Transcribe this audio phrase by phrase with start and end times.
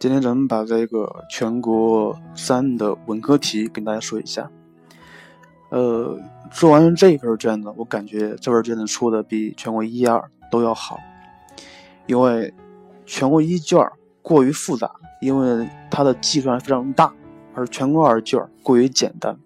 [0.00, 4.50] 今天咱们把这个全国三的文科题跟大家说一下。
[5.68, 6.18] 呃，
[6.50, 10.98] 做完这一份卷子，我感觉这份卷子出的比全国一二都要好，
[12.06, 12.50] 因为
[13.04, 13.78] 全国一卷
[14.22, 14.90] 过于复杂，
[15.20, 17.12] 因为它的计算非常大，
[17.54, 19.36] 而全国二卷过于简单，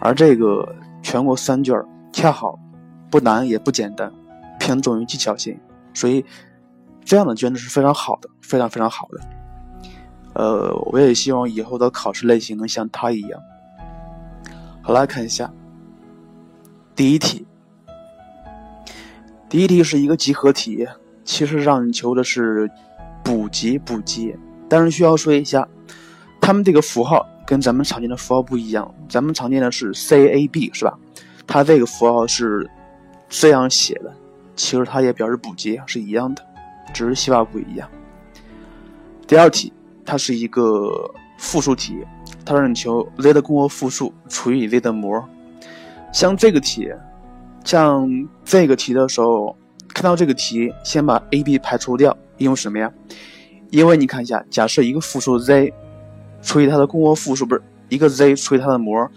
[0.00, 1.82] 而这个全国三卷
[2.12, 2.58] 恰好
[3.10, 4.12] 不难也不简单，
[4.60, 5.58] 偏重于技巧性，
[5.94, 6.22] 所以
[7.02, 9.41] 这样的卷子是非常好的，非常非常好的。
[10.34, 13.40] 呃，我也希望以后的考试类型能像它一样。
[14.82, 15.52] 好，来看一下
[16.96, 17.46] 第一题。
[19.48, 20.88] 第一题是一个集合题，
[21.24, 22.70] 其实让你求的是
[23.22, 24.34] 补集补集，
[24.68, 25.68] 但是需要说一下，
[26.40, 28.92] 他们这个符号跟咱们常见的符号不一样。
[29.08, 30.98] 咱们常见的是 C A B 是吧？
[31.46, 32.68] 它这个符号是
[33.28, 34.10] 这样写的，
[34.56, 36.42] 其实它也表示补集是一样的，
[36.94, 37.86] 只是写法不一样。
[39.26, 39.70] 第二题。
[40.04, 42.04] 它是一个复数题，
[42.44, 45.22] 它让你求 z 的共和复数除以 z 的模。
[46.12, 46.88] 像这个题，
[47.64, 48.08] 像
[48.44, 49.56] 这个题的时候，
[49.88, 52.92] 看到这个题，先把 a、b 排除掉，因为什么呀？
[53.70, 55.72] 因为你看一下，假设一个复数 z
[56.42, 59.08] 除以它的共轭复数，不是一个 z 除以它的模，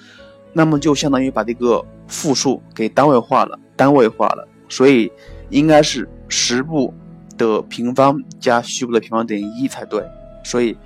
[0.53, 5.11] 那么就相当于把这个复数给单位化了，单位化了，所以
[5.49, 6.93] 应该是实部
[7.37, 10.01] 的平方加虚部的平方等于一才对。
[10.45, 10.77] 所以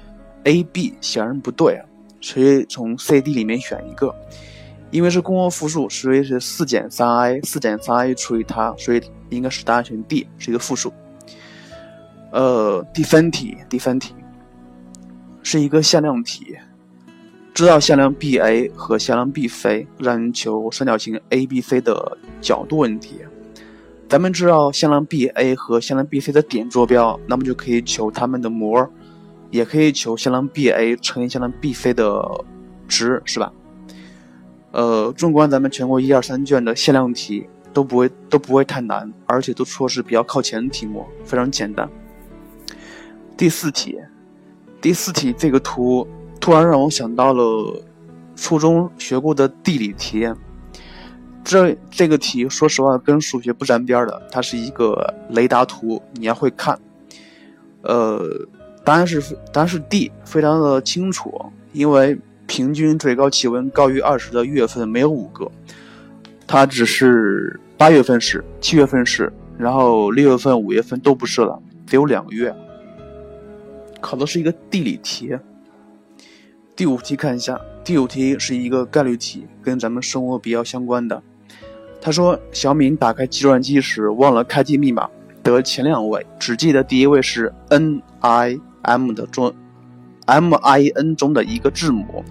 [0.45, 1.85] ，A、B 显然不对啊，
[2.21, 4.15] 所以从 C、D 里面选一个，
[4.89, 10.93] 因为是共和复数，所以是四减三 i，四减三 i 除以它，所以应该是答案选 D，是一个复数。
[12.31, 14.15] 呃，第三题，第三题
[15.43, 16.55] 是一个向量题，
[17.53, 23.19] 知道向量 BA 和向量 BC，让你求三角形 ABC 的角度问题。
[24.07, 28.89] 咱们知道向量 BA 和向量 BC 的点坐标，那么就可以求它们的模。
[29.51, 32.45] 也可以求向量 BA 乘以向量 BC 的
[32.87, 33.51] 值，是吧？
[34.71, 41.89] 呃，纵观咱们全国一二三卷的限量题，都不会都不会太难，而且都说是比较靠前的题目，非常简单。
[43.35, 43.97] 第四题，
[44.79, 46.07] 第四题这个图
[46.39, 47.83] 突然让我想到了
[48.35, 50.31] 初中学过的地理题。
[51.43, 56.79] 这这个题说实话跟数学不沾边的，它是一个雷达图，你要会看，
[57.81, 58.47] 呃。
[58.83, 62.17] 答案是答案是 D，非常的清楚，因为
[62.47, 65.51] 平均最高气温高于二十的月份没有五个，
[66.47, 72.55] 它只是八月份是，七月份是，然后六月份、五月份都不是了，只有两个月。
[74.01, 75.37] 考的是一个地理题。
[76.75, 81.21] 第五题看一下，第五题是一个概率题，跟咱们生活比较相关的。
[82.01, 85.09] 他说，小敏打开计算机时忘了开机密码，
[85.43, 88.57] 得前两位，只记得第一位是 N I。
[88.81, 89.53] M 的中
[90.25, 92.23] ，M I N 中的一个字母，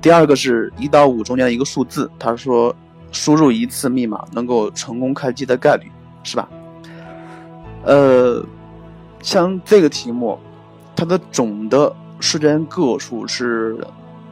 [0.00, 2.10] 第二个是一到五中间的一个数字。
[2.18, 2.74] 他说，
[3.12, 5.90] 输入一次密码能够成功开机的概率
[6.22, 6.48] 是吧？
[7.84, 8.44] 呃，
[9.20, 10.38] 像这个题目，
[10.96, 13.78] 它的总的时间个数是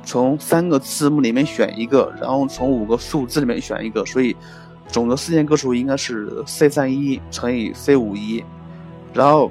[0.03, 4.35] 从三个字母里面选一个，然后从五个数字里面选一个，所以
[4.89, 8.43] 总的时间个数应该是 C 三一乘以 C 五一，
[9.13, 9.51] 然后。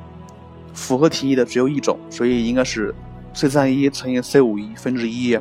[0.74, 2.94] 符合题意的只有一种，所以应该是
[3.34, 5.38] c 三一乘以 c 五一分之一。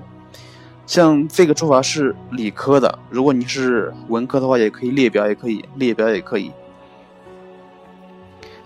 [0.87, 6.51] 像这个做法是理科的，如果你是文科的话，也可以列表，也可以列表，也可以。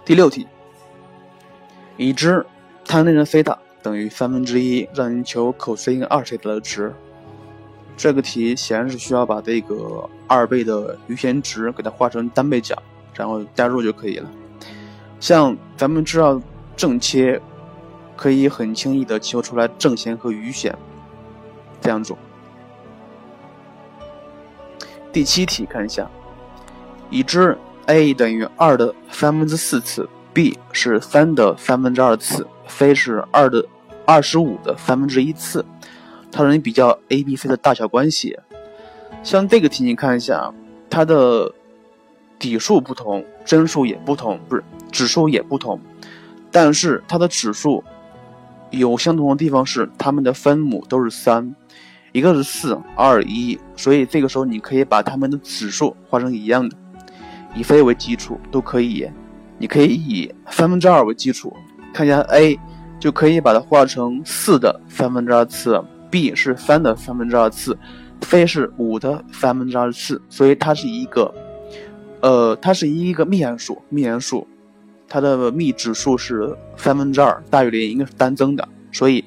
[0.07, 0.47] 第六题，
[1.99, 2.45] 已知
[2.87, 6.95] tan 西塔等于三分之一，让你求 cos 二西塔的值。
[7.97, 12.75] 这个题显然是需要把这个二倍的余弦值给它化成单倍角，
[13.15, 14.31] 然后加入就可以了。
[15.21, 16.41] 像咱们知道。
[16.77, 17.41] 正切
[18.17, 20.77] 可以很轻易的求出来正弦和余弦，
[21.81, 22.17] 这样做。
[25.13, 26.11] 第七题看一下，
[27.11, 27.57] 已知
[27.87, 33.65] a 等于二的三分之四次，b 是三的三分之二次，c 是二的
[34.05, 35.65] 二十五的三分之一次，
[36.33, 38.37] 它让你比较 a、b、c 的大小关系。
[39.23, 40.53] 像这个题你看一下，
[40.91, 41.53] 它的
[42.39, 45.81] 底数不同，真数也不同，不是指数也不同。
[46.55, 47.83] 但是它的指数
[48.71, 51.53] 有相同的地方是，它们的分母都是三，
[52.13, 56.77] 一个是四，二一，所以这个时候你可以把它们的指数画成一样的，
[57.57, 59.11] 以非为基础都可以。
[59.59, 61.53] 你可以以三分之二为基础，
[61.93, 62.57] 看一下 a
[63.01, 67.77] 就可以把它画成四的三分之二次，b 是三的三分之二次
[68.21, 71.35] ，c 是五的三分之二次，所以它是一个，
[72.21, 74.47] 呃，它是一个幂函数，幂函数。
[75.09, 79.25] 它的幂指数是三分之二大于零，应该是单增的，所以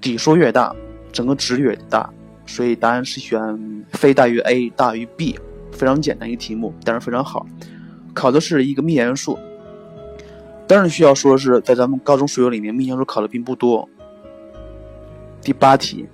[0.00, 0.74] 底数越大，
[1.12, 2.08] 整个值越大。
[2.46, 5.38] 所以答案是选非大于 a 大于 b，
[5.70, 7.46] 非常简单一个题目，但是非常好，
[8.14, 9.38] 考的是一个幂函数。
[10.66, 13.86] 当然需要说的是，在咱们高中数学里面，幂函数考的并不多。
[15.42, 16.06] 第八题，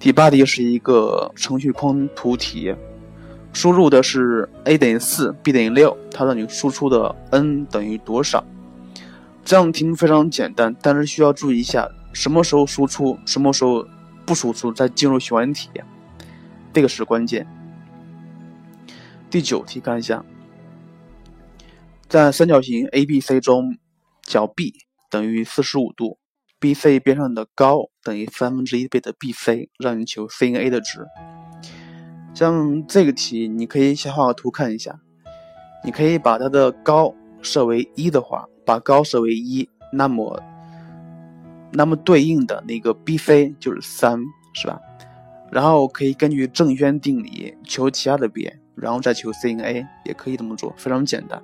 [0.00, 2.74] 第八题是一个程序框图题，
[3.52, 8.44] 输入的是 a 等于四，b 等于六，它让你输出的 n 等于多少？
[9.44, 13.86] 这样题目非常简单，但是需要注意一下，什么时候输出，什么时候。
[14.24, 15.68] 不输出再进入循环体，
[16.72, 17.44] 这个是关键。
[19.28, 20.24] 第九题看一下，
[22.08, 23.76] 在三角形 ABC 中，
[24.22, 24.74] 角 B
[25.10, 26.18] 等于四十五度
[26.60, 31.04] ，BC 边上的高等于三分之一倍的 BC，让你求 CA 的值。
[32.34, 34.98] 像这个题，你可以先画个图看一下。
[35.84, 40.40] 你可以把它的高设为一的话，把高设为一，那么。
[41.74, 44.78] 那么对应的那个 BC 就是三，是吧？
[45.50, 51.42] 然后可以根据正弦定理求其他的边，然后再求 CA，也可以这么做，非常简单。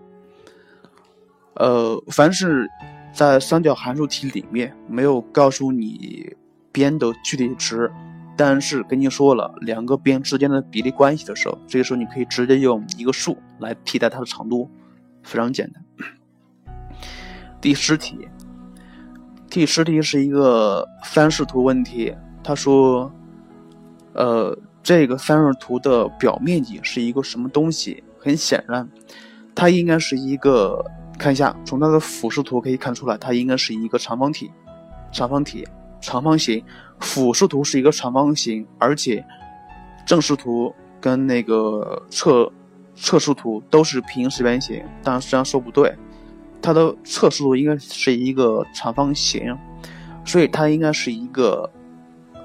[1.55, 2.69] 呃，凡是
[3.11, 6.37] 在三角函数题里面没有告诉你
[6.71, 7.91] 边的具体值，
[8.39, 14.71] 但是跟你说了两个边之间的比例关系的时候，这个时候你可以直接用一个数来替代它的长度，
[15.25, 15.85] 非常简单。
[17.61, 18.29] 第十题。
[19.51, 22.15] 第十题是一个三视图问题，
[22.45, 23.11] 他说，
[24.13, 28.05] 呃，这个三视图的表面积是一个什么东西？
[28.21, 28.87] 很显然，
[29.55, 30.85] 它应该是一个，
[31.19, 34.51] 看一下，从它的俯视图可以看出来，它应该是一个长方体，
[35.11, 35.67] 长方体，
[36.01, 36.63] 长方形。
[37.01, 39.25] 俯视图是一个长方形，而且
[40.05, 42.53] 正视图跟那个侧
[42.97, 45.95] 侧视图都是平行四边形，但实际上说不对。
[46.61, 49.57] 它的侧视图应该是一个长方形，
[50.25, 51.71] 所以它应该是一个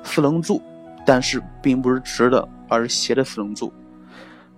[0.04, 0.62] 四棱柱，
[1.04, 3.74] 但是并不是直的，而是斜的四棱柱。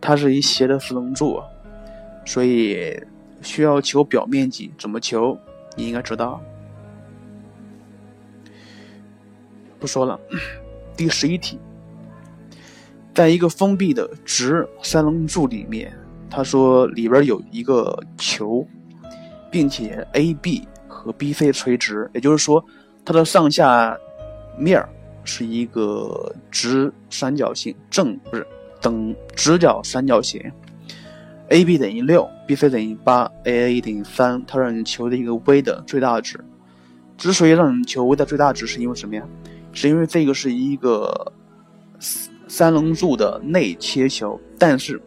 [0.01, 1.41] 它是一斜的四棱柱，
[2.25, 3.01] 所以
[3.41, 5.39] 需要求表面积，怎么求？
[5.77, 6.41] 你应该知道。
[9.79, 10.19] 不说了。
[10.95, 11.59] 第十一题，
[13.13, 15.91] 在一个封闭的直三棱柱里面，
[16.29, 18.67] 他说里边有一个球。
[19.51, 22.61] 并且 AB 和 BC 垂直，也就是说，
[23.05, 23.97] 它的上下
[24.57, 24.85] 面
[25.23, 28.45] 是一个直三角形，正不是
[28.81, 30.51] 等直角三角形。
[31.47, 36.37] AB 等于六，BC 等于八，AA 等于三，它让你求的一个 V 的最大值。
[37.17, 39.23] 之所以让你求 V 的最大值，是因为什么呀？
[39.75, 41.31] 是因为这个是一个
[42.47, 44.99] 三棱柱的内切球，但是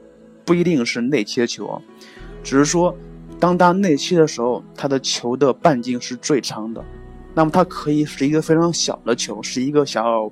[0.44, 1.82] 不一定是内切球啊，
[2.44, 2.96] 只是说。
[3.40, 6.84] 当它内切的时候，它的球的半径是最长的，
[7.34, 10.28] 那么它可以是一个非常小的球，是一个小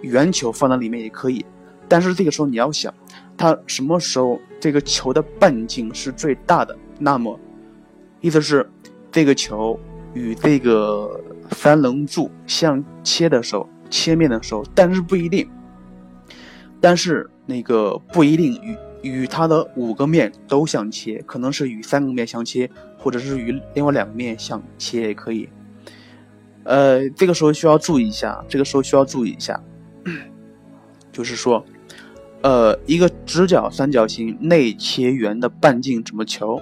[0.00, 1.44] 圆球放在里面也可以。
[1.88, 2.94] 但是这个时候你要想，
[3.36, 6.78] 它什么时候这个球的半径是最大的？
[7.00, 7.36] 那么
[8.20, 8.64] 意思是
[9.10, 9.76] 这个球
[10.12, 11.20] 与这个
[11.50, 15.48] 三棱柱相切的时候，切面的时候，但是不一定，
[16.80, 18.76] 但是那个不一定与。
[19.04, 25.46] 与它的五个面都相切，可能是与三个面相切，或者是与另外两个面相切也可以。
[26.62, 29.62] 呃，这个时候需要注意一下，这个时候需要注意一下，
[31.12, 31.62] 就是说，
[32.40, 36.58] 呃，一个直角三角形内切圆的半径怎么求？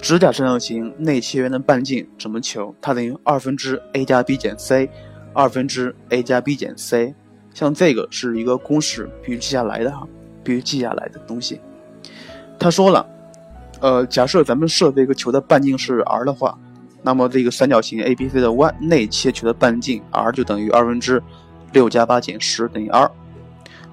[0.00, 2.74] 直角三角形内切圆的半径怎么求？
[2.80, 4.90] 它等于二分之 a 加 b 减 c，
[5.32, 7.14] 二分之 a 加 b 减 c。
[7.52, 10.06] 像这个是一个公式，必须记下来的哈。
[10.42, 11.60] 必须记下来的东西。
[12.58, 13.06] 他说了，
[13.80, 16.58] 呃，假设咱们设这个球的半径是 r 的话，
[17.02, 21.22] 那么这个三角形 ABC 的外内切球的半径 r 就等于二分之
[21.72, 23.10] 六加八减十等于二。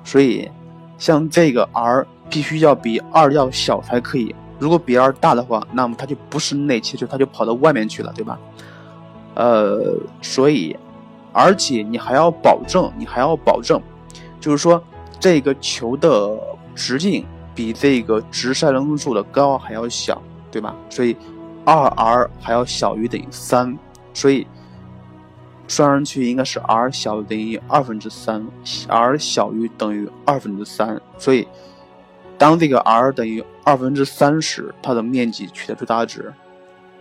[0.05, 0.49] 所以，
[0.97, 4.33] 像这个 r 必须要比二要小才可以。
[4.59, 8.39] 如果比 r 大的话，那么它就不是内切球，它就跑到外面去了，对吧？
[9.35, 10.75] 呃，所以，
[11.31, 13.81] 而且你还要保证，你还要保证，
[14.39, 14.83] 就是说。
[15.19, 16.39] 这个球的
[16.75, 20.21] 直径比这个直三棱柱的高还要小，
[20.51, 20.75] 对吧？
[20.91, 21.17] 所以
[21.65, 23.75] 二 r 还要小于等于三，
[24.13, 24.45] 所以
[25.67, 28.47] 算上去应该是 r 小于等于二分之三
[28.87, 31.01] ，r 小于等于二分之三。
[31.17, 31.47] 所以
[32.37, 36.33] 当这个 r 等于二分之三时，它的面积取得最大值，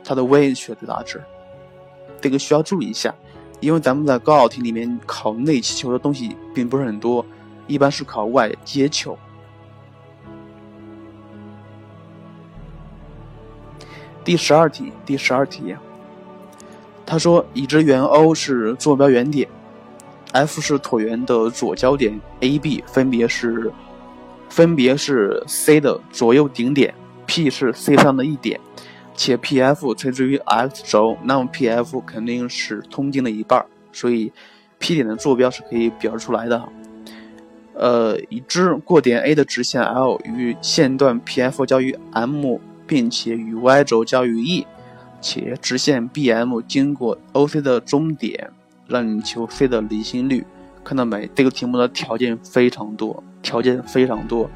[0.03, 1.23] 它的 v 取得最大值。
[2.21, 3.15] 这个需要注意一下，
[3.61, 7.25] 因为咱们在高考题里面考内气球的东西并不是很多。
[7.69, 9.17] 一般是考外接球。
[14.25, 15.77] 第十二题，第十二题，
[17.05, 19.49] 他说，已知圆 O 是坐标原点
[20.33, 23.73] ，F 是椭圆的左交点，AB 分别是
[24.49, 26.95] 分别是 C 的左右顶点
[27.27, 28.61] ，P 是 C 上的一点，
[29.15, 34.33] 且 PF 垂直于 X 轴，那么 PF 肯定是通径的一半，所以
[34.79, 36.69] P 点的坐标是可以表示出来的。
[37.75, 44.67] 呃，已知过点 A 的直线 L 与线段 PF 交于 M，并且与 Y 轴交于 E。
[45.19, 48.51] 且直线 BM 经过 OC 的中点，
[48.87, 50.47] 让你求 C 的离心率，
[50.87, 51.29] 看到没？
[51.35, 54.49] 这个题目的条件非常多，条件非常多。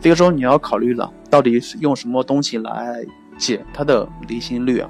[0.00, 3.04] 这个时候你要考虑了，到底是用什么东西来
[3.36, 4.88] 解它的离心率啊？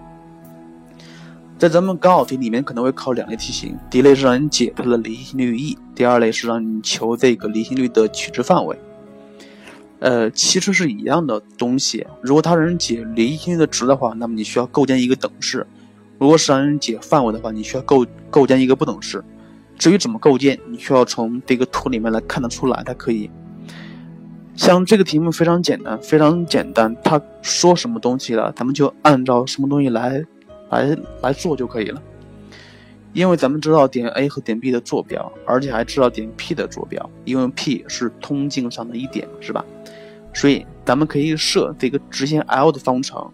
[1.58, 8.78] 在咱们高考题里面可能会考两类题型，第一类是让你解它的离心率 E，第二类是让你求这个离心率的取值范围。
[9.98, 12.06] 呃，其实是一样的东西。
[12.22, 15.62] 如果它让你解离心率的值的话，那么你需要构建一个等式；
[16.18, 19.24] 如果是让你解范围的话，你需要构构建一个不等式。
[19.78, 23.30] 至于怎么构建，你需要从这个图里面来看得出来才可以。
[24.54, 26.96] 像这个题目非常简单，非常简单。
[27.04, 30.24] 他说什么东西了，咱们就按照什么东西来
[30.70, 32.02] 来来做就可以了。
[33.12, 39.64] 因为咱们知道点 A 和点 B 的坐标，而且还知道点 P 的坐标，因为 P 是通径上的一点，是吧？
[40.34, 43.30] 所以咱们可以设这个直线 L 的方程。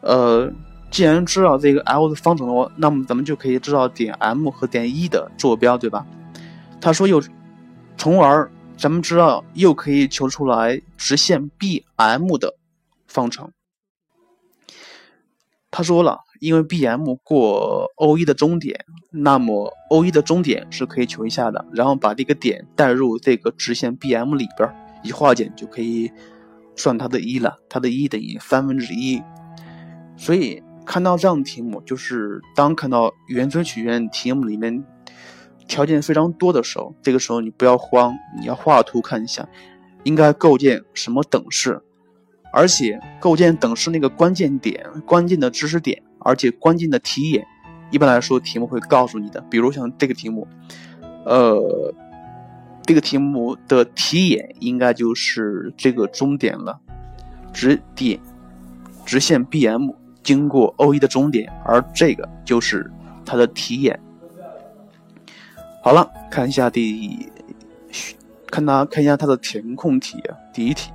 [0.00, 0.50] 呃，
[0.90, 6.06] 既然知道这个 L 的方程的话，那么咱们就可以知道点 M 和点 E 的坐标，对吧？
[6.80, 7.22] 他说又，
[7.96, 12.54] 从而咱们知道又可以求出来直线 BM 的
[13.06, 13.50] 方程。
[15.70, 24.68] 他说了，因为 BM 过 O1 的终点，那么 O1 的终点是可以求一下的，然后把这个点带入这个直线 BM 里边。
[25.04, 26.10] 一化简就可以
[26.74, 29.22] 算它的一了，它的一等于三分之一。
[30.16, 34.82] 所以看到这样的题目，就是当看到圆锥曲线题目里面
[35.66, 39.46] 条件非常多的时候，这个时候你不要慌，你要画图看一下，
[40.04, 41.78] 应该构建什么等式，
[42.54, 47.46] 而且构建等式那个关键点、关键的知识点，而且关键的题眼，
[47.90, 49.42] 一般来说题目会告诉你的。
[49.50, 50.48] 比如像这个题目，
[51.26, 51.94] 呃。
[52.86, 56.80] 这个题目的题眼应该就是这个终点了，
[57.52, 58.18] 直点
[59.04, 62.90] 直线 BM 经过 O1 的终点，而这个就是
[63.24, 63.98] 它的题眼。
[65.82, 67.30] 好了，看一下第，
[68.46, 70.22] 看它看一下它的填空题，
[70.52, 70.90] 第一题，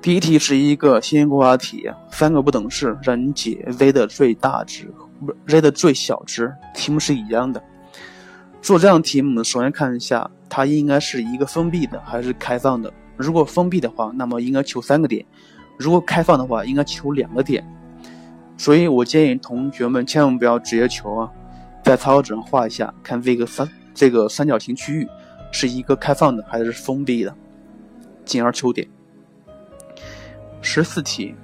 [0.00, 7.62] 第一题是一个线性规划题，三个不等式让你解 z 的最大值，不 z 的最小值，题目是一样的。
[8.62, 12.92] 做这样题目，首先看一下它应该是一个封闭的还是开放的。
[13.16, 15.24] 如果封闭的话，那么应该求三个点；
[15.78, 17.64] 如果开放的话，应该求两个点。
[18.56, 21.30] 所以我建议同学们千万不要直接求啊，
[21.84, 25.08] 在草稿纸上画一下，看这个三这个三角形区域
[25.52, 27.32] 是一个开放的还是封闭的，
[28.24, 28.88] 进而求点。
[30.60, 31.34] 十四题，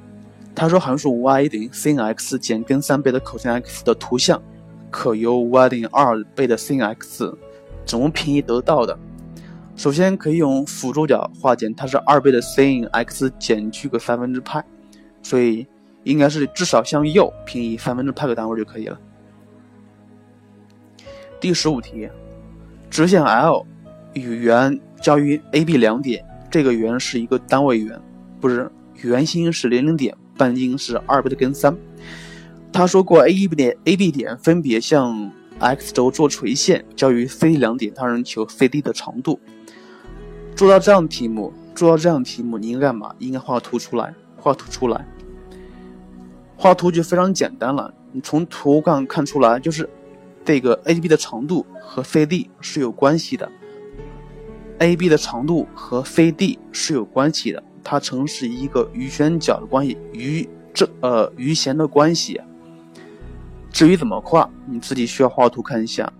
[0.54, 4.42] 他说函数 y 等于 sin x 减根三倍的 cos x 的图像。
[4.90, 7.36] 可由 y 等于二倍的 sin x
[7.84, 8.96] 怎么平移得到的？
[9.76, 14.64] 首先可以用辅助角化简，它是二倍的 sin x 减去个三分之派，
[15.22, 15.66] 所以
[16.04, 18.98] 应该是至少向右平移三分之派个单位就可以了。
[21.40, 22.08] 第十五题，
[22.88, 23.66] 直线 L
[24.14, 28.00] 与圆交于 AB 两点，这个圆是一个单位圆，
[28.40, 28.70] 不是
[29.02, 31.76] 圆心是零零点，半径是二倍的根三。
[32.72, 39.38] 他说过，A、B 点、A、B 点分别向 X 轴做垂线，交于 C 两点，他让求 CD 的长度。
[40.54, 43.14] 做到这样的题目，做到这样的题目，你应该干嘛？
[43.18, 45.06] 应该画图出来，画图出来。
[46.56, 49.88] 画图就非常简单了，你从图上看出来，就是
[50.44, 53.50] 这个 A、B 的长度和 CD 是有关系的。
[54.78, 62.40] A、B 的长度和 CD 是有关系的，它呈是一个余弦角的关系，余这呃余弦的关系。
[63.70, 66.12] 至于怎么画，你自己需要画图看一下。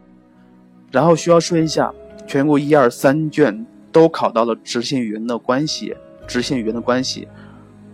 [0.90, 1.92] 然后需要说一下，
[2.26, 3.64] 全国一二三卷
[3.94, 5.94] 都考到了直线与圆的关系，
[6.26, 7.28] 直线与圆的关系，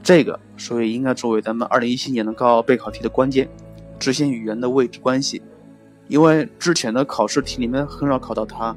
[0.03, 3.47] 这个所以应该作为咱们二零一七年的高考备考题的关键，
[3.99, 5.43] 直线与圆的位置关系。
[6.09, 8.75] 因为之前的考试题里面很少考到它，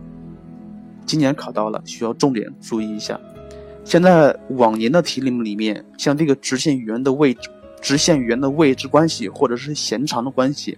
[1.05, 3.17] 今年考到了，需要重点注意一下。
[3.85, 7.49] 现在往年的题里面里面，像这个直线与圆的位置。
[7.81, 10.77] 直线与圆的位置关系或者是弦长的关系，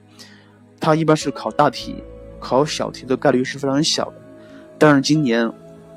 [0.80, 2.04] 它一般是考大题，
[2.40, 4.14] 考小题的概率是非常小的。
[4.80, 5.52] 但是今年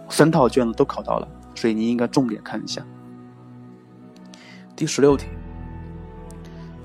[0.09, 2.83] 三套卷子都考到了，所以你应该重点看一下。
[4.75, 5.27] 第十六题，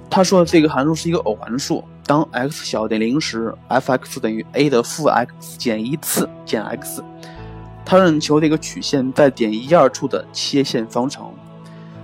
[0.10, 7.04] 他说的这个函数是一个偶函数，当 x 小于零时，f(x) 等于 a 的负 x 减一次减 x。
[7.86, 11.32] 他让你求这个曲线在点一二处的切线方程。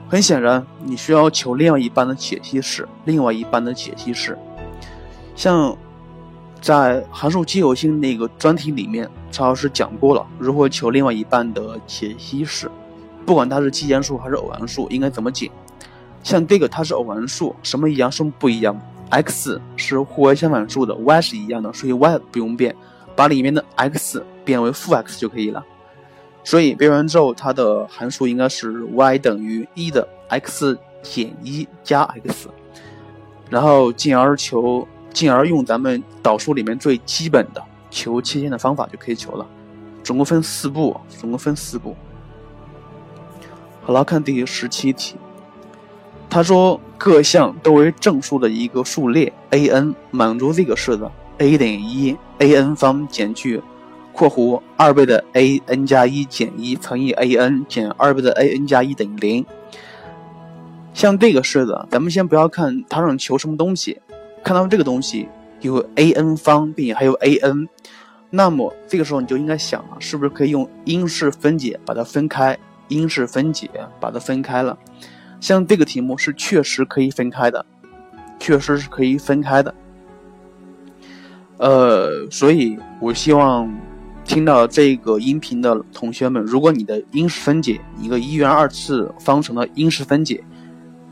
[0.09, 4.37] 很显然，你需要求另外一半的解析式，另外一半的解析式。
[5.35, 5.77] 像
[6.61, 12.69] 在函数奇偶性那个专题里面，曹老师讲过了如何求另外一半的解析式，
[13.25, 15.49] 不管它是奇函数还是偶函数，应该怎么解。
[16.21, 18.77] 像这个它是偶函数，什么一样，什么不一样
[19.09, 22.75] ？x 是互为相反数的，y 是一样的，所以 y 不用变，
[23.15, 25.63] 把里面的 x 变为负 x 就可以了。
[26.43, 32.49] 所以变完之后，它的函数应该是 y 等于一的 x 减一加 x，
[33.49, 39.45] 然后进而求，进而用咱们导数里面最基本的求切线的方法就可以求了。
[40.03, 41.95] 总共分四步，总共分四步。
[43.81, 45.15] 好了，看第十七题，
[46.29, 53.61] 他说各项都为正数的一个数列 a n 满足这个式子 a 等于一 a n 方减去。
[54.11, 59.45] 括弧二倍的 a n 加一减一乘以 a n 减二倍的 a n 加一等于零。
[60.93, 64.01] 像这个式子，咱们先不要看它让求什么东西，
[64.43, 65.27] 看到这个东西
[65.61, 67.67] 有 a n 方，并且还有 a n，
[68.29, 72.57] 那么这个时候你就应该想了，是不是可以用因式分解把它分开？
[72.87, 73.69] 因式分解
[73.99, 74.77] 把它分开了。
[75.39, 77.65] 像这个题目是确实可以分开的，
[78.39, 79.73] 确实是可以分开的。
[81.57, 83.71] 呃，所以我希望。
[84.25, 90.43] 听到这个音频的同学们，如果你的因式分解一个一元二次方程的因式分解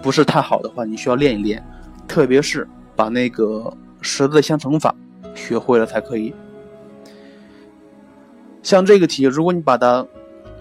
[0.04, 1.66] 不是太好的话，你需要练一练，
[2.08, 2.68] 特别是
[2.98, 4.94] 把那个十字相乘法
[5.34, 6.34] 学会了才可以。
[8.62, 10.06] 像这个题，如果你把它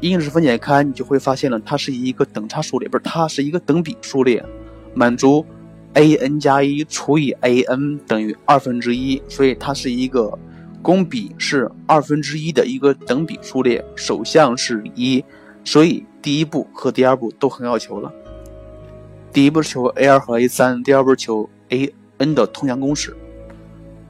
[0.00, 4.44] 因式分解开，你就会发现了，它是一个等差数列，不是，它是一个等比数列，
[4.94, 5.44] 满足
[5.94, 10.38] a n 加一除以 a n 等于二分之一，所以它是一个。
[10.82, 15.24] 公比是二分之一的一个等比数列，首项是一，
[15.64, 18.12] 所以第一步和第二步都很好求了。
[19.32, 23.16] 第一步是求 a 二和 a 三，第二步求 a n 的通项公式，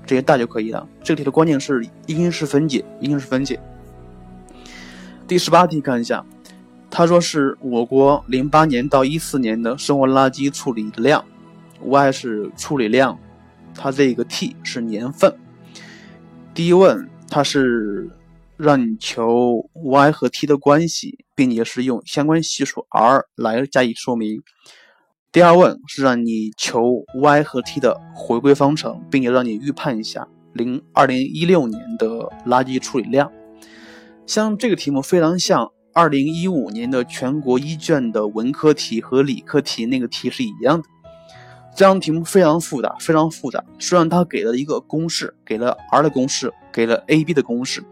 [0.06, 0.88] 这些大就可以了。
[1.02, 3.60] 这个题的关键是因式分解，因式分解。
[5.26, 6.24] 第十八题看一下，
[6.90, 11.24] 他说是我国零八年到一四年的生活垃圾处理量
[11.82, 13.18] ，y 是处理量，
[13.74, 15.36] 它这个 t 是年份。
[16.54, 18.08] 第一问，它是
[18.56, 24.40] 让你求 y 和 t 的关系，并且是用相关系数 r 来加以说明。
[25.36, 32.08] 第二问是让你求 y 和 t 的回归方程，并且让你预判一下零二零一六年的
[32.46, 33.30] 垃圾处理量。
[34.24, 40.88] 像这个题目非常像二零一五年的全国一卷的文科题和理科题那个题是一样的。
[41.76, 43.62] 这道题目非常复杂，非常复杂。
[43.78, 47.84] 虽然它给了一个公式，给了 r 的公式，给了 a b 的公式，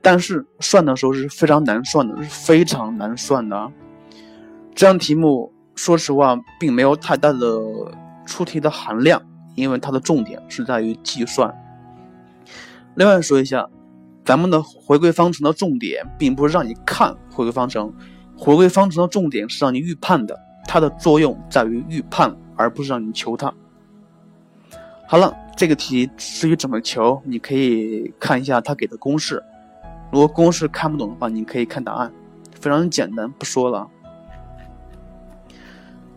[0.00, 3.70] 但是算的时候是非常难算的，是非常难算的。
[4.74, 7.38] 这样题目说实话并没有太大的
[8.26, 9.20] 出题的含量，
[9.54, 11.54] 因为它的重点是在于计算。
[12.94, 13.68] 另外说一下，
[14.24, 17.92] 咱们的回归方程的重点并不是让你看回归方程，
[18.36, 22.36] 回归方程的重点是让你预判的，它的作用在于预判。
[22.54, 23.52] 而不是让你求它。
[25.08, 29.42] 好了，这个题至于怎么求，你可以看一下他给的公式。
[30.12, 32.12] 如果公式看不懂的话，你可以看答案，
[32.60, 33.88] 非常简单，不说了。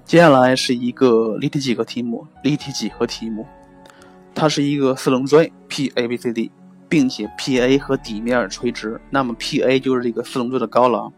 [0.05, 3.45] 接下来是一个立体几何题目，立体几何题目，
[4.35, 6.51] 它是一个四棱锥 P A B C D，
[6.87, 11.11] 并且 P A 和底面垂直，那么 P A 就是这个四棱锥的高了。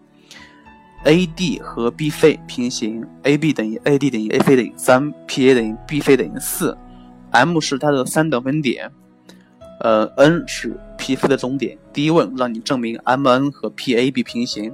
[1.04, 6.76] AD 和 BC 平行，AB 等于 AD 等于 AC 等于三，PA 等于 BC 等于四
[7.32, 8.90] ，M 是它的三等分点，
[9.82, 11.78] 呃，N 是 PC 的中点。
[11.94, 14.74] 第一问让你证明 MN 和 PAB 平行，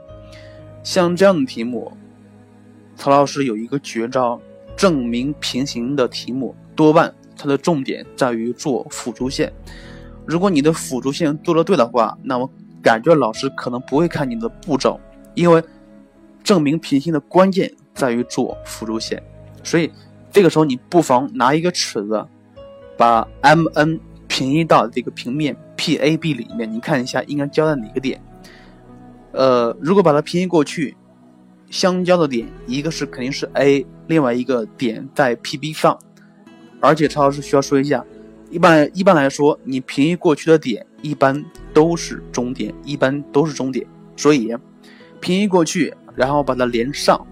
[0.81, 1.91] 像这样的题目，
[3.03, 4.39] 曹老师有一个绝招，
[4.77, 9.51] 证明平行的题目多半它的重点在于做辅助线。
[10.25, 12.49] 如果你的辅助线做的对的话，那么
[12.81, 14.97] 感觉老师可能不会看你的步骤，
[15.35, 15.61] 因为。
[16.43, 19.21] 证明平行的关键在于做辅助线，
[19.63, 19.89] 所以
[20.29, 22.25] 这个时候你不妨拿一个尺子，
[22.97, 28.21] 把 M N 平移到这个平面 P A B 里面，你看一下应该交在哪个点。
[29.31, 30.97] 呃，如果把它平移过去，
[31.73, 35.97] 相交的点一个是肯定是 A，另外一个点在 P B 上。
[36.79, 38.05] 而且曹老师需要说一下，
[38.51, 43.83] 一般一般来说，你平移过去的点一般都是终点，一般都是终点，
[44.15, 44.55] 所以
[45.19, 45.91] 平移过去。
[46.15, 47.25] 然后把它连上，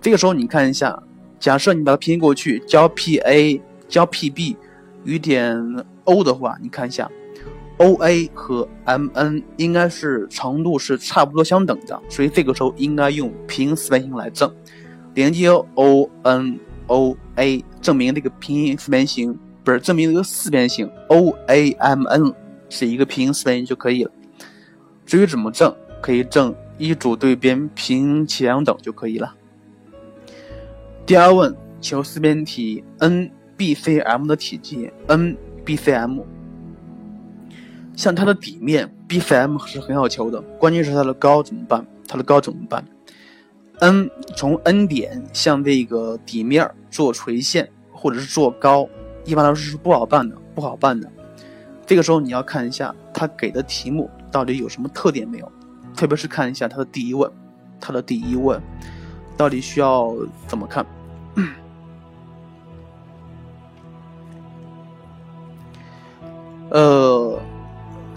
[0.00, 1.00] 这个时候你看一下
[1.38, 4.56] 假设你把它平移过去，交 P A 交 P B
[5.04, 5.56] 与点
[6.02, 7.08] O 的话，你看一下
[7.80, 14.54] ，O A 和 M N 应该是长度是差不多相等的，所以这个时候应该用平行四边形来证，
[15.14, 22.34] 连接 O N O A，证明这个平行四边形不是证明这个四边形 O A M N
[22.68, 24.10] 是一个平行四边形就可以了。
[25.06, 29.34] 至于怎么证，可以证一组对边平齐相等就可以了。
[31.06, 36.20] 第二问，求四边体 NBCM 的体积 NBCM。
[38.00, 41.86] 像它的底面 BFM 是很好求的，关键是它的高怎么办？
[42.08, 42.82] 它的高怎么办
[43.80, 48.88] ？N 从 N 点向这个底面做垂线，或者是做高，
[49.26, 51.06] 一般来说是不好办的，不好办的。
[51.84, 55.52] 这个时候你要看一下它给的题目到底有什么特点没有，
[55.94, 57.30] 特别是看一下它的第一问，
[57.78, 58.58] 它的第一问
[59.36, 60.86] 到底需要怎么看？
[66.70, 67.38] 呃，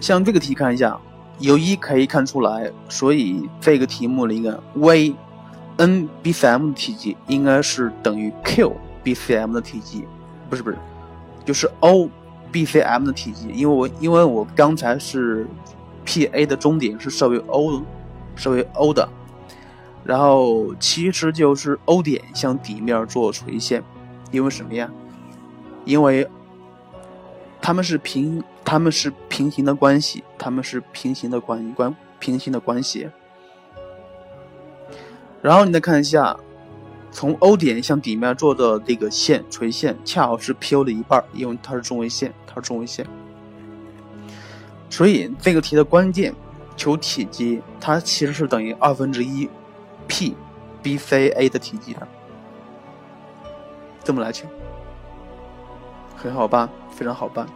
[0.03, 0.99] 像这个题看一下，
[1.39, 5.15] 由一可以看出来，所以这个题目的一个 V
[5.77, 10.05] N B C M 的体积应该是等于 Q B C M 的体积，
[10.49, 10.77] 不是不是，
[11.45, 12.09] 就是 O
[12.51, 15.47] B C M 的体积，因为我因为我刚才是
[16.03, 17.81] P A 的终点是设为 O，
[18.35, 19.07] 设为 O 的。
[20.03, 23.81] 然后其实就是 O 点向底面做垂线，
[24.31, 24.91] 因为什么呀？
[25.85, 26.27] 因为
[27.63, 33.09] 他们是平，他们是平行的关系，他们是平行的关关平行的关系。
[35.41, 36.37] 然后你再看一下，
[37.09, 43.07] 从 O 点向底面做的这个线垂线，恰好是 PO 的一半，因为它是中位线，它是中位线。
[44.89, 46.35] 所以这个题的关键
[46.75, 49.49] 求体积，它其实是等于二分之一。
[50.05, 50.35] P
[50.81, 52.05] B C A 的体积的，
[54.03, 54.45] 这么来求，
[56.29, 57.47] 很好办，非常好办。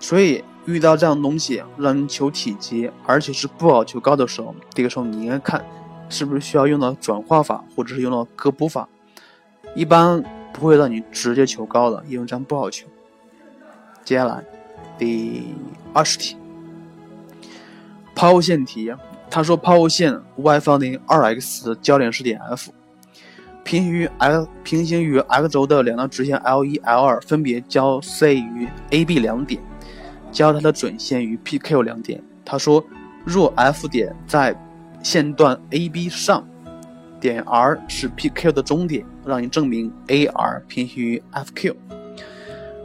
[0.00, 5.64] 所以遇到这样东西让你求体积，而且是不好求高的时候，这个时候你应该看
[6.08, 8.88] 是不是需要用到转化法，或者是用到割补法。
[9.74, 12.86] 一般不会让你直接求高的，因为这样不好求。
[14.04, 14.44] 接下来
[14.98, 15.54] 第
[15.92, 16.36] 二十题，
[18.14, 18.94] 抛物线题。
[19.30, 22.70] 他说，抛物线 y 方的二 x 的交点是点 F，
[23.64, 29.60] 平行于 x 平行于 x 轴的两条直线 L 一 L 二分别交 C 于 AB 两点，
[30.30, 32.22] 交它的准线于 PQ 两点。
[32.44, 32.84] 他说，
[33.24, 34.54] 若 F 点在
[35.02, 36.46] 线段 AB 上，
[37.20, 41.74] 点 R 是 PQ 的中点，让你证明 AR 平行于 FQ。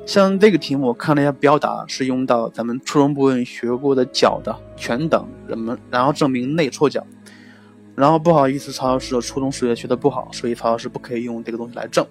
[0.06, 7.06] 像这个题目，我看了一下表达，是用到咱们初中部分学过的角的全等人们，然后证明内错角。
[7.98, 12.06] 然后不好意思，曹老师初中数学学的不好，所以曹老师不可以用这个东西来证。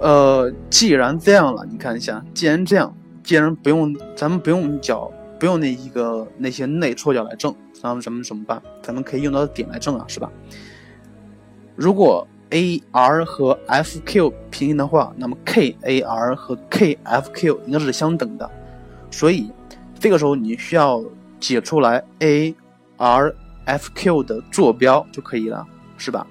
[0.00, 8.62] 呃，既然这样了，你看一下，既然这样，既然不用咱们不用角，不用那一个那些内错角来证，然后咱们怎么办？
[8.82, 10.32] 咱们可以用到点来证啊，是吧？
[11.76, 18.50] 如果 A R 和 F Q 平行的话，那么 K A R 和 K F Q 应该是相等的，
[19.10, 19.52] 所以
[19.98, 21.04] 这个时候你需要
[21.38, 22.54] 解出来 A
[22.96, 23.34] R
[23.68, 25.66] F Q 的坐标就可以了，
[25.98, 26.26] 是吧？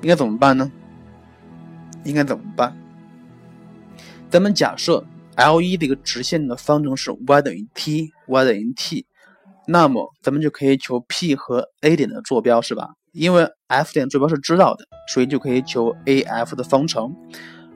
[0.00, 0.72] 应该怎么办呢？
[2.04, 2.74] 应该怎么办？
[4.30, 5.04] 咱们假设
[5.36, 9.04] L 一这个直线的方程是 y 等于 t，y 等于 t，
[9.66, 12.88] 那么咱们就可以求 P 和 A 点的坐标，是吧？
[13.12, 17.14] 因为 F 点坐标是知道的，所以就可以求 AF 的方程，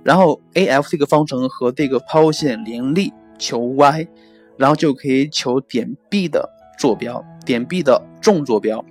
[0.03, 4.09] 然后 AF 这个方程和这个抛物线联立，求 y，
[4.57, 8.85] 然后就可以求点 B 的坐标，点 B 的纵坐标，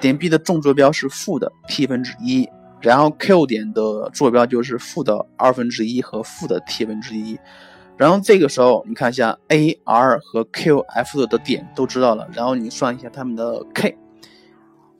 [0.00, 2.48] 点 B 的纵坐标是负的 t 分之一，
[2.80, 7.38] 然后 Q 点的坐标就是负的二分之一和负的 t 分之一，
[7.96, 13.96] 然后这个时候你看一下 AR 和 QF 的点都知道了，然后你算一下它们的 K，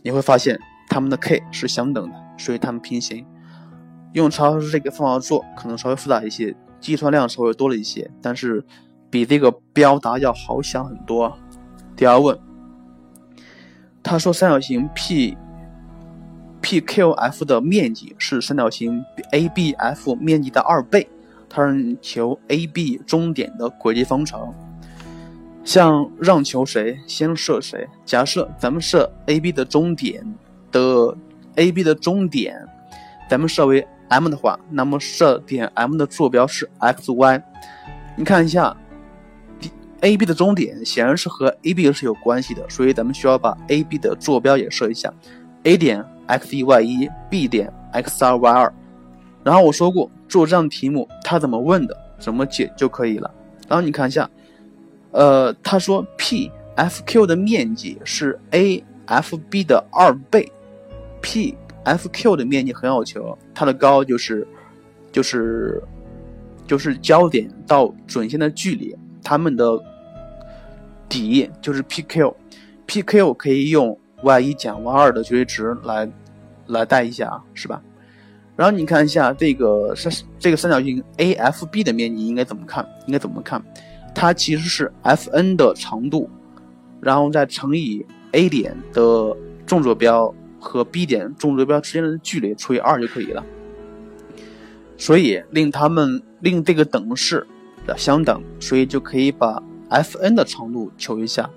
[0.02, 0.58] 你会发现。
[0.86, 3.26] 它们的 k 是相等的，所以它们平行。
[4.12, 8.64] 用曹老师这个方法做，可能稍微复杂一些，计算量稍微多了一些，但是
[9.10, 11.36] 比这个表达要好想很多。
[11.96, 12.38] 第二问，
[14.02, 15.36] 他说三角形 P
[16.62, 21.08] PQF 的面积是三角形 ABF 面积的二倍，
[21.48, 24.52] 他让你求 AB 中点的轨迹方程。
[25.64, 27.88] 像让求谁，先设谁？
[28.04, 30.24] 假设咱们设 AB 的终点。
[30.74, 31.16] 的
[31.54, 32.60] A B 的终点，
[33.30, 37.40] 咱们设为 M 的话，那么设点 M 的坐标是 X Y。
[38.16, 38.76] 你看一下
[40.04, 45.10] ，A B 的终点显然是和 A B 是有关系的，所以咱们需要把 A B 的坐标也设一下。
[45.62, 48.70] A 点 X 一 Y 一，B 点 X 二 Y 二
[49.42, 53.30] 然后我说过做这样题目，他怎么问的，怎么解就可以了。
[53.66, 54.28] 然后你看一下，
[55.10, 60.52] 呃，他说 P F Q 的面积是 A F B 的二倍
[61.22, 64.46] ，P F Q 的面积很好求，它的高就是
[65.10, 65.82] 就是
[66.66, 69.78] 就是焦点到准线的距离，它们的
[71.08, 76.10] 底就是 P Q，P Q 可以用 y 一减 y 二的绝对值来
[76.66, 77.82] 来代一下，是吧？
[78.56, 82.88] 然后你看一下这个三这个三角形 AFB 的面积应该怎么看？
[83.06, 83.62] 应该怎么看？
[84.14, 86.30] 它其实是 Fn 的长度，
[87.00, 89.36] 然后再乘以 A 点的
[89.66, 93.44] 纵坐标和 B 点纵坐标之间的距离除以二就可以了。
[94.96, 97.44] 所以令它们令这个等式
[97.84, 101.48] 的相等，所以就可以把 Fn 的长度求一下。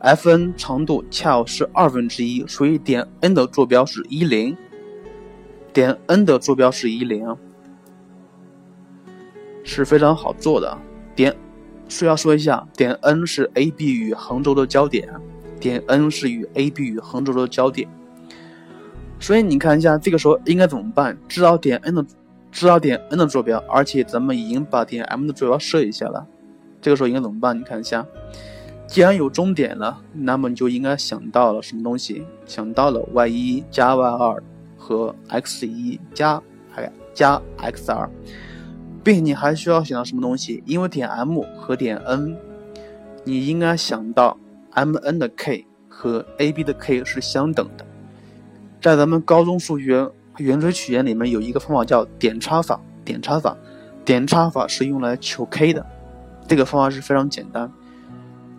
[0.00, 4.56] Fn 长度恰好是二分之一，所以点 N 的坐标是一零。
[5.72, 7.36] 点 N 的坐标是一零，
[9.64, 10.76] 是非常好做的。
[11.16, 11.34] 点
[11.88, 15.08] 需要说一下，点 N 是 AB 与横轴的交点，
[15.58, 17.88] 点 N 是与 AB 与横轴的交点。
[19.18, 21.16] 所以你看一下，这个时候应该怎么办？
[21.26, 22.04] 知道点 N 的，
[22.52, 26.26] 知道点 N 的坐标，而且咱们已经把点 M 的坐标设一下了。
[26.84, 27.58] 这个时候应该怎么办？
[27.58, 28.06] 你看一下，
[28.86, 32.22] 既然有终点了，那么你就应该想到了什么东西？
[32.44, 34.42] 想到了 y 一加 y 二。
[34.86, 38.06] 和 x 一加还加 x 二，
[39.02, 40.62] 并且你还需要想到什么东西？
[40.66, 42.36] 因为点 M 和点 N，
[43.24, 44.36] 你应该想到
[44.72, 47.86] M N 的 k 和 A B 的 k 是相等的。
[48.78, 53.56] 在咱们高中数学圆锥曲线里面有一个方法叫点差法，点差法，
[54.04, 55.86] 点差法是用来求 k 的。
[56.46, 57.70] 这个方法是非常简单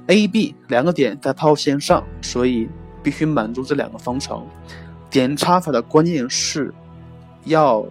[0.07, 2.69] ，A B 两个点在抛物线上，所以
[3.03, 4.45] 必须满足这两个方程。
[5.09, 6.73] 点差法的关键是，
[7.43, 7.85] 要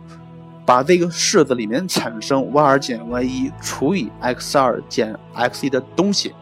[0.67, 6.35] 把这个式子里面产生 y 二减 y 一除以 x 二减 x 一的东西。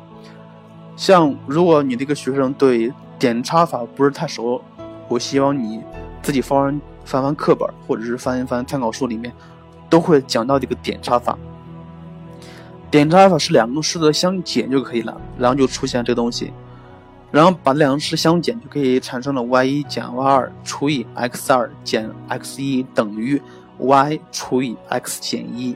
[0.97, 4.63] 像如果你这个学生对点差法不是太熟，
[5.09, 5.83] 我希望你
[6.23, 9.33] 自己翻翻翻课本，或者是翻一翻参考书里面，
[9.91, 11.39] 都会讲到这个点差法。
[12.93, 16.53] 点差法是两个式子相减就可以了，然后就出现这个东西。
[17.31, 23.41] 然后把两个式相减，就可以产生了 y 一减 y 二除以 x 二减 x 一等于
[23.79, 25.75] y 除以 x 减一。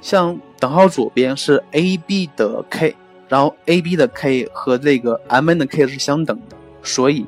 [0.00, 2.96] 像等号左边是 a b 的 k，
[3.28, 7.24] 然后 a b 的 k 和这个 m n 的 k 是相等的，所以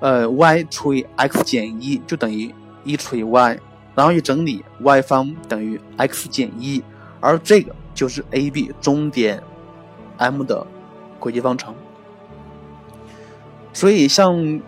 [0.00, 2.54] 呃 y 除以 x 减一就等于
[2.84, 3.58] 一除以 y，
[3.94, 6.82] 然后一整理 y 方等于 x 减一，
[7.22, 9.40] 而这个就是 a b 中点
[10.18, 10.66] M 的
[11.18, 11.72] 轨迹方程。
[13.72, 14.60] 所以，像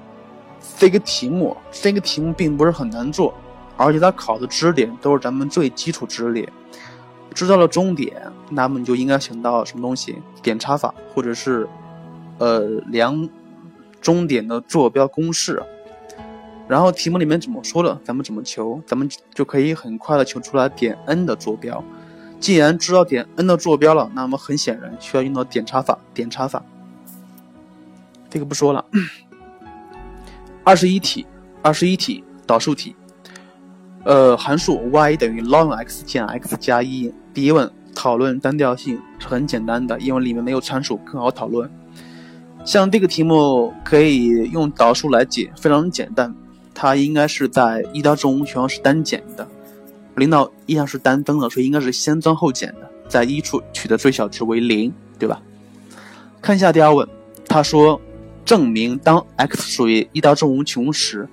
[0.78, 3.34] 这个题目，这个题目并不是很难做，
[3.76, 6.50] 而且它考的知识点都是咱们最基础知识点。
[7.34, 10.22] 知道了终点，那么你就应该想到什么东西？
[10.40, 11.68] 点差法，或者是
[12.38, 13.28] 呃量
[14.00, 15.60] 终点的坐标公式。
[16.66, 21.84] 然后题目里面怎么说的，咱们怎么求，咱们就可以很快的求出来点 N 的坐标。
[22.44, 26.62] 既然知道点 N 的坐标了，那么很显然需要用到点差法，点差法。
[28.28, 28.84] 这个不说了。
[30.62, 31.26] 二十一题，
[31.62, 32.94] 二十一题导数题。
[34.04, 37.10] 呃，函数 y 等于 ln x 减 x 加一。
[37.32, 41.70] 第一问，讨论单调性是很简单的，因为里面没有参数，更好讨论。
[42.62, 46.34] 像这个题目可以用导数来解，非常简单。
[46.74, 49.48] 它应该是在一到正无穷是单减的，
[50.16, 55.40] 领导一样是单增的，所以应该是先增后减的，在一处取的最小值为零，对吧？
[56.40, 57.08] 看一下第二问，
[57.48, 58.00] 他说。
[58.44, 61.26] 证明当 x 属于一到正无穷时，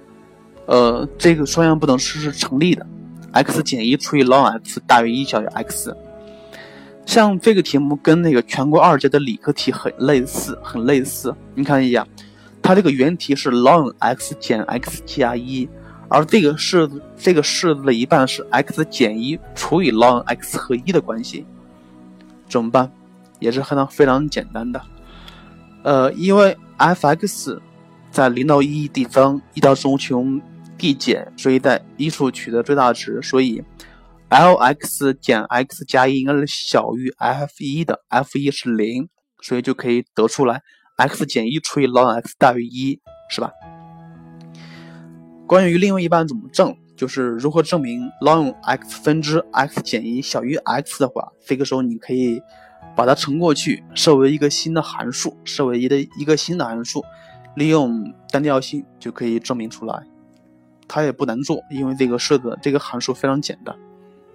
[0.65, 2.87] 呃，这个双向不等式是成立的。
[3.33, 5.93] x 减一除以 ln x 大于一小于 x。
[7.05, 11.35] 像这个题目跟那个全国二阶的理科题很类似，很类似。
[11.53, 12.07] 你看一下，
[12.61, 15.67] 它这个原题是 ln x 减 x 加一，
[16.13, 21.45] 而这个式子这个式子的一半是 x 减一除以 ln x 和一的关系，
[22.49, 22.91] 怎么办？
[23.39, 24.81] 也是非常非常简单的。
[25.83, 27.59] 呃，因为 f(x)
[28.11, 30.39] 在零到一递增，一到正无穷
[30.77, 33.63] 递减，所以在一处取得最大值，所以
[34.27, 39.07] l(x) 减 x 加一应该是小于 f 一的，f 一是零，
[39.41, 40.61] 所以就可以得出来
[40.97, 43.49] x 减一除以 ln x 大于一，是吧？
[45.51, 52.41] 关于另外一半怎么证，就是如何证明 ln x 分之 x 减一小于 x 的话，这个时候你可以。
[52.95, 57.03] 把它乘过去，设为一个新的函数，设为一的一个新的函数，
[57.55, 60.03] 利用单调性就可以证明出来。
[60.87, 63.73] 它也不难做，因为这个设的这个函数非常简单。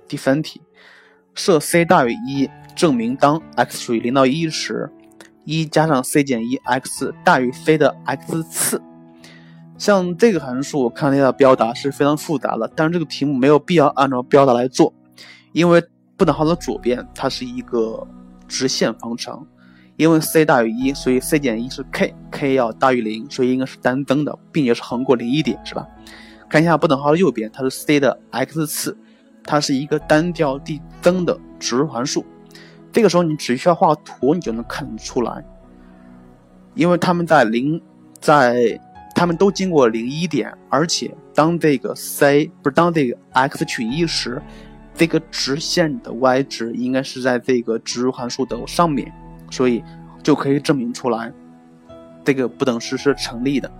[0.07, 0.62] 第三题，
[1.35, 4.90] 设 c 大于一，证明当 x 属于零到一时，
[5.44, 8.83] 一加上 c 减一 x 大于 c 的 x 次。
[9.79, 14.93] 像这个函数，我看它的表达是非常复杂的，但是这个题目没有必要按照表达来做，
[15.53, 15.83] 因为
[16.17, 18.07] 不等号的左边它是一个
[18.49, 19.47] 直线方程。
[19.99, 25.89] 因为 c 大于一，所以 c 减一是 k，k 要大于零，所以应该是单增的，并且是横过零一点，是吧？
[26.51, 28.95] 看一下不等号的右边，它是 c 的 x 次，
[29.43, 32.27] 它是一个单调递增的指数函数。
[32.93, 35.43] 这个时候你只需要画图，你就能看得出来。
[36.75, 37.81] 因为它们在零，
[38.21, 38.79] 在
[39.16, 44.40] 它们都经过零一点，而且当这个 c 不是当这个 x 取一时，
[44.94, 49.11] 这个直线的 y 值应该是在这个指数函数的上面。
[49.50, 49.83] 所以
[50.22, 51.33] 就可以证明出来，
[52.24, 53.70] 这个不等式是成立的。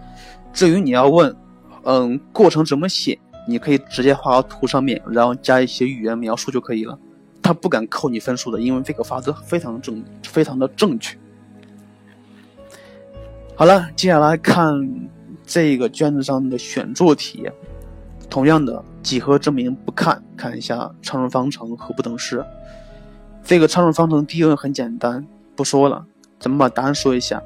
[0.53, 1.37] 至于你要问，
[1.83, 3.18] 嗯，过程怎么写，
[3.49, 6.99] 你可以直接画到图上面，然后加一些语言描述就可以了。
[7.42, 11.18] 他不敢扣你分数的，因为这个法则非常正，非常的正确。
[13.57, 14.72] 好了，接下来看
[15.47, 17.49] 这个卷子上的选做题，
[18.29, 22.45] 同样的几何证明不看，看一下常数方程和不等式。
[23.45, 25.25] 这个常数方程第一问很简单。
[25.55, 26.05] 不说了，
[26.39, 27.43] 咱们把答案说一下。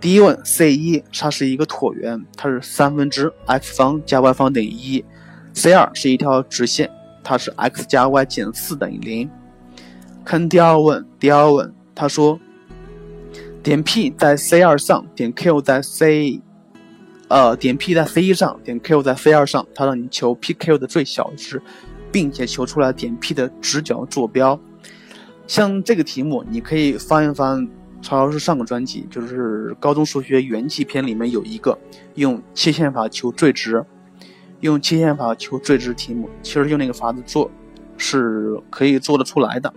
[0.00, 5.04] 第一问，C 一它是一个椭圆，它是三分之 x 方加 y 方等于一。
[5.54, 6.90] C 二是一条直线，
[7.22, 9.30] 它是 x 加 y 减四等于零。
[10.24, 12.40] 看第二问，第二问他说，
[13.62, 16.40] 点 P 在 C 二上，点 Q 在 C，
[17.28, 21.60] 呃，点 P 在 C 一上，点 Q 在 C 二上，它让你求 PQ 的最小值，
[22.10, 24.58] 并且求出来点 P 的直角坐标。
[25.46, 27.68] 像这个题目，你可以翻一翻
[28.00, 31.78] 曹老师上个专辑，就是高中数学元气篇里面有一个
[32.14, 33.84] 用切线法求最值，
[34.60, 37.50] 用切线法求最值题目，其实用那个法子做
[37.98, 39.72] 是可以做得出来的。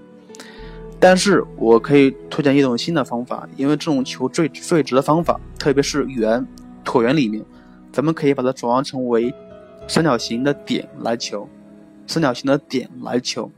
[1.00, 6.46] 但是我可以推荐一种新的方法，因为这种求最最值的方法，特别是圆
[6.84, 7.44] 椭圆里面，
[7.92, 9.34] 咱们可以把它转换成为
[9.88, 11.48] 三角形的点来求，
[12.08, 13.52] 三角形的点来求。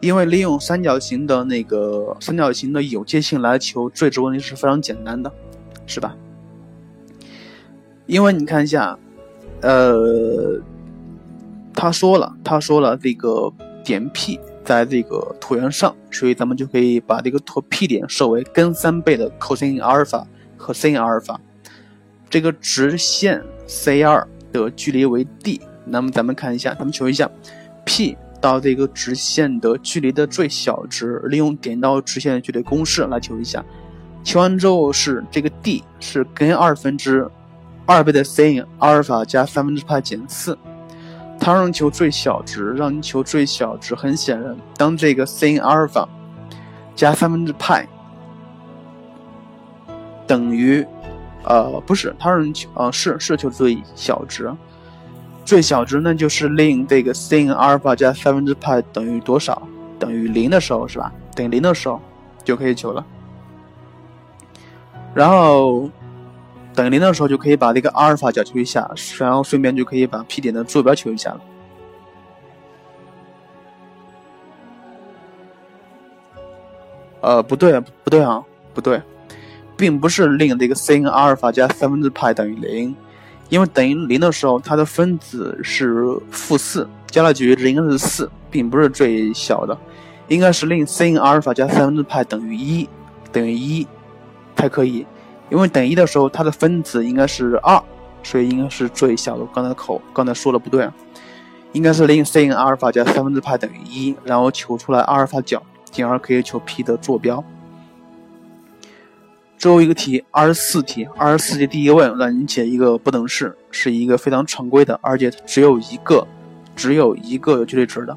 [0.00, 5.30] 因为利用三角形的那个三角形的有界性来求最值问题是非常简单的，
[5.86, 6.16] 是吧？
[8.06, 8.98] 因为你看一下，
[9.60, 10.58] 呃，
[11.74, 13.52] 他说了，他说了这个
[13.84, 21.38] 点 P 在这个椭圆上，所以咱们就可以把这个椭 P 点设为根三倍的 cosine 阿尔法和 sin 阿尔法，
[22.30, 27.28] 这个直线 C 二的距离为 d，那么咱们看一下，咱们求一下
[27.84, 28.16] P。
[28.42, 33.62] 到这个直线的距离的最小值，利用点到直线的距离公式来求一下。
[34.24, 37.30] 求完之后是这个 d 是根二分之
[37.84, 40.56] 二倍的 sin 阿尔法加三分之派减四。
[41.38, 43.94] 它让求最小值，让你求最小值。
[43.94, 46.08] 很显然，当这个 sin 阿尔法
[46.96, 47.86] 加三分之派
[50.26, 50.82] 等于，
[51.44, 54.52] 呃，不是，它让求，呃，是是求最小值。
[55.44, 59.62] 最小值呢，就是令这个 sin 阿尔法加三分之派等于多少？
[59.98, 61.12] 等于零的时候是吧？
[61.34, 62.00] 等于零的时候
[62.44, 63.04] 就可以求了。
[65.12, 65.90] 然后
[66.74, 71.40] 等于零的时候就可以把这个阿尔法角求一下，然后顺便就可以把 P 点的坐标求一下了。
[77.22, 79.02] 呃，不对，不对啊，不对，
[79.80, 82.94] 并不是令这个 sin 阿尔法加三分之派等于零。
[83.48, 89.76] 因为等于零的时候，它的分子是负四，加了绝对值应该是四，并不是最小的，
[90.28, 92.86] 应该是令 sin 阿尔法加三分之派等于一，
[93.32, 93.88] 等于一
[94.54, 95.06] 才可以。
[95.48, 97.82] 因为等一的时候，它的分子应该是二，
[98.22, 99.44] 所以应该是最小的。
[99.52, 100.88] 刚才口刚才说的不对，
[101.72, 107.42] 应该是令 sin 阿尔法加三分之派等于一，然后求出来阿尔法角，进而可以求 P 的坐标。
[109.60, 116.26] 最后一个题，二十四题，二十四题第一问让你解一个不等式，是一个非常常规的，而且只有一个，
[116.74, 118.16] 只有一个有绝对值的。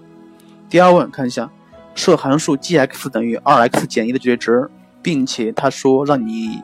[0.69, 1.51] 第二问看一下，
[1.95, 4.69] 设函数 g(x) 等于 2x 减一的绝对值，
[5.01, 6.61] 并且他说让你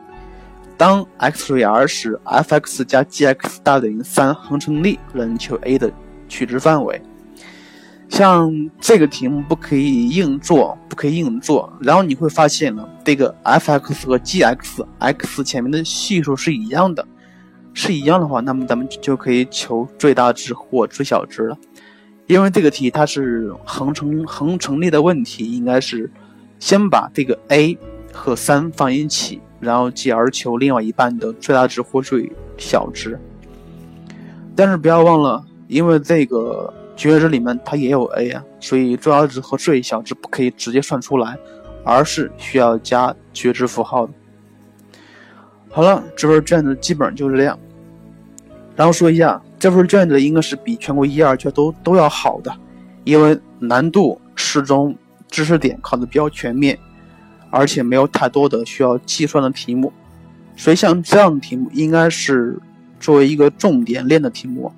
[0.78, 5.92] 当 x 除以 r 时，f(x) 加 g(x) 大于等于三恒成立，让你求 a 的
[6.26, 7.02] 取值范围。
[8.10, 11.72] 像这个题目不可以硬做，不可以硬做。
[11.80, 17.06] 然后你会发现呢，这个 f(x) 和 g(x)，x 前面的系数是一样的，
[17.72, 21.56] 是一样的话，那么咱们就可以求最大值或最小值了。
[22.26, 26.10] 因为这个题它是恒成恒成立的问题，应该是
[26.58, 27.78] 先把这个 a
[28.12, 33.18] 和三放一起，然后继而求另外一半的最大值或最小值。
[34.56, 35.46] 但是不要忘了。
[35.68, 41.34] 因为这个绝值里面它也有 a 啊，所以重要值和最小值不可以直接算出来，
[41.82, 44.12] 而是需要加绝值符号的。
[45.70, 47.58] 好了，这份卷子基本上就是这样。
[48.76, 52.54] 然后说一下，这份卷子应该是比全国一二卷都都要好的，
[53.04, 54.94] 因为难度适中，
[55.30, 56.78] 知识点考的比较全面，
[57.48, 59.90] 而且没有太多的需要计算的题目，
[60.54, 62.60] 所以像这样的题目应该是
[62.98, 64.70] 作为一个重点练的题目。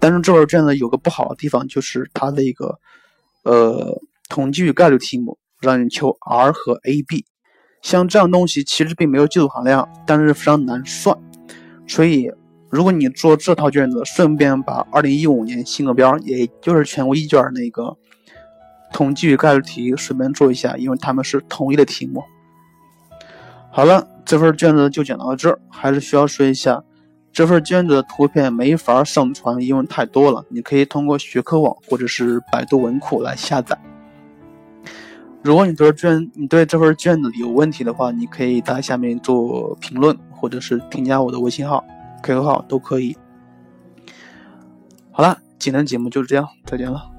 [0.00, 2.78] 但是这份卷子有个不好的地方，就是它的一个
[3.44, 7.24] 呃统计与概率题目，让你求 R 和 AB，
[7.82, 11.16] 像这样东西其实并没有技术含量，但是非常难算。
[11.86, 12.30] 所以
[12.70, 17.96] 如果你做这套卷子，顺便把2015年新课标，也就是全国一卷那个
[18.92, 22.22] 统计与概率题顺便做一下，因为他们是统一的题目。
[23.72, 26.84] 好了，这份卷子就讲到这儿，还是需要说一下。
[27.32, 30.44] 这份卷子的图片没法上传，因为太多了。
[30.48, 33.78] 你可以通过学科网或者是百度文库来下载。
[35.42, 41.84] 如果你对卷你对这份卷子有问题的话，你可以在下面做评论，或者是添加我的微信号、
[42.22, 43.16] QQ 号都可以。
[45.12, 47.17] 好了，今天的节目就是这样，再见了。